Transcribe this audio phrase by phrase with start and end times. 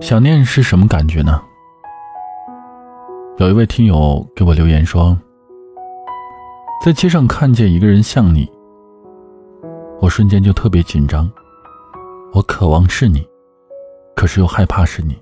[0.00, 1.40] 想念是什么感觉呢？
[3.38, 5.16] 有一位听友给我留言说，
[6.84, 8.50] 在街上看见一个人像你，
[9.98, 11.30] 我瞬间就特别紧张。
[12.34, 13.26] 我渴望是你，
[14.14, 15.18] 可是又害怕是你。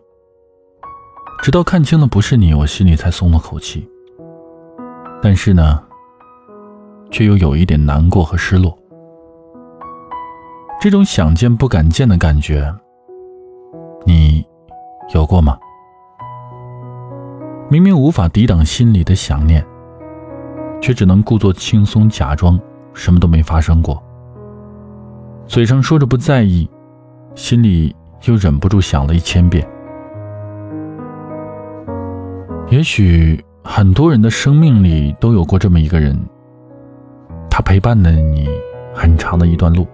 [1.41, 3.89] 直到看清了不是你，我心里才松了口气。
[5.23, 5.81] 但是呢，
[7.13, 8.77] 却又有一点难过和失落。
[10.81, 12.75] 这种想见不敢见的感觉，
[14.05, 14.45] 你。
[15.13, 15.59] 有过吗？
[17.69, 19.65] 明明无法抵挡心里的想念，
[20.81, 22.59] 却只能故作轻松，假装
[22.93, 24.03] 什么都没发生过。
[25.47, 26.69] 嘴上说着不在意，
[27.35, 27.95] 心里
[28.25, 29.67] 又忍不住想了一千遍。
[32.71, 36.19] 也许很多人的生命里都有过这么一个人，
[37.51, 38.49] 他陪伴了你
[38.95, 39.87] 很长的一段路，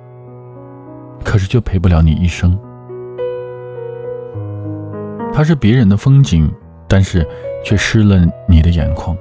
[1.24, 2.58] 可是却陪不了你一生。
[5.32, 6.52] 它是别人的风景，
[6.88, 7.26] 但是
[7.64, 9.16] 却湿了你的眼眶。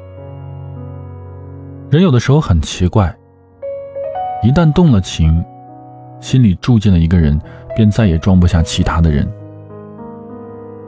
[1.89, 3.15] 人有的时候很奇怪，
[4.43, 5.43] 一旦动了情，
[6.19, 7.39] 心里住进了一个人，
[7.75, 9.27] 便再也装不下其他的人。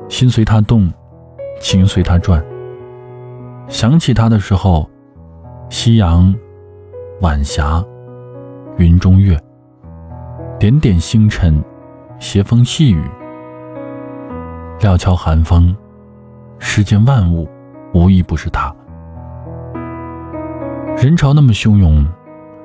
[0.10, 0.92] 心随他动，
[1.60, 2.44] 情随他转。
[3.68, 4.90] 想起他的时候，
[5.70, 6.36] 夕阳、
[7.22, 7.84] 晚霞、
[8.78, 9.40] 云中月、
[10.60, 11.64] 点点星辰、
[12.20, 13.02] 斜风细雨。
[14.82, 15.76] 料峭寒风，
[16.58, 17.48] 世间万物，
[17.94, 18.74] 无一不是他。
[20.98, 22.04] 人潮那么汹涌，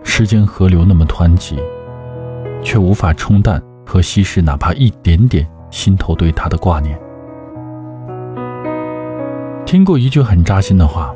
[0.02, 1.58] 时间河流那么湍急，
[2.62, 6.98] 却无法冲淡和稀释哪怕一点点心头对他的挂念。
[9.66, 11.14] 听过一句很扎心的话：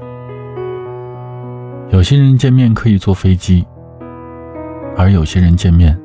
[1.88, 3.66] 有些人见面可以坐飞机，
[4.98, 5.98] 而有些人见面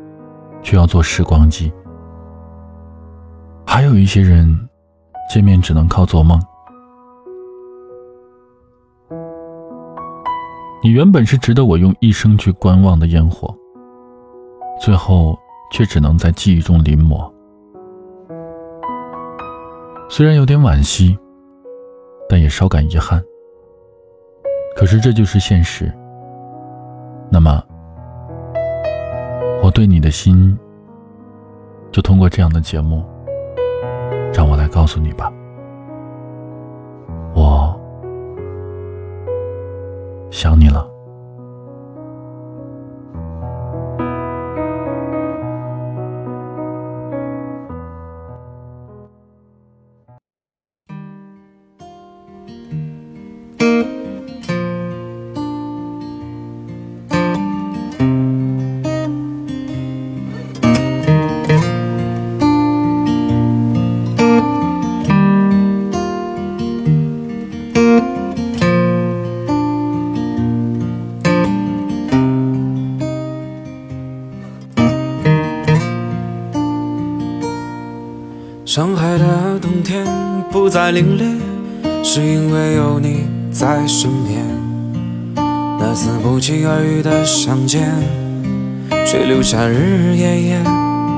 [0.64, 1.70] 却要坐时光机。
[3.68, 4.58] 还有一些人。
[5.36, 6.42] 见面只能靠做梦。
[10.82, 13.54] 你原本是值得我用一生去观望的烟火，
[14.80, 15.38] 最后
[15.74, 17.30] 却只能在记忆中临摹。
[20.10, 21.20] 虽然有点惋惜，
[22.30, 23.22] 但也稍感遗憾。
[24.74, 25.94] 可是这就是现实。
[27.30, 27.62] 那么，
[29.62, 30.58] 我对你的心，
[31.92, 33.04] 就通过这样的节目。
[34.36, 35.32] 让我来告诉你吧，
[37.34, 37.74] 我
[40.30, 40.95] 想你了。
[78.76, 80.06] 上海的冬天
[80.52, 81.40] 不再凛冽，
[82.04, 84.46] 是因为有你在身边。
[85.80, 87.90] 那次不期而遇的相见，
[89.08, 90.62] 却留下日日夜夜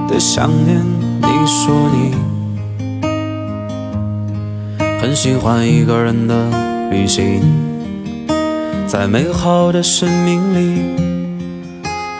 [0.07, 0.79] 的想念。
[1.19, 2.13] 你说你
[5.01, 6.51] 很喜欢一个人的
[6.91, 7.41] 旅行，
[8.85, 10.83] 在美好的生命里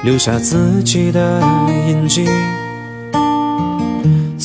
[0.03, 1.39] 留下自己的
[1.87, 2.25] 印记。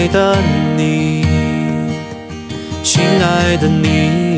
[0.00, 0.34] 爱的
[0.78, 1.26] 你，
[2.82, 4.29] 亲爱的你。